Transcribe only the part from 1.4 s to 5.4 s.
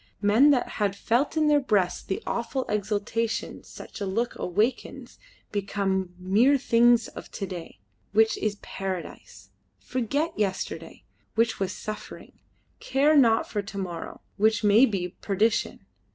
their breasts the awful exultation such a look awakens